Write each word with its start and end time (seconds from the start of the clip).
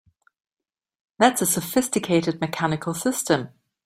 That's 1.19 1.43
a 1.43 1.45
sophisticated 1.45 2.41
mechanical 2.41 2.95
system! 2.95 3.49